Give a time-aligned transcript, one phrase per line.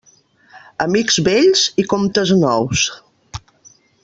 [0.85, 2.89] Amics vells i comptes nous.